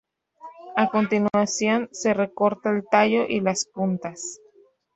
[0.77, 4.39] A continuación, se recorta el tallo y las puntas.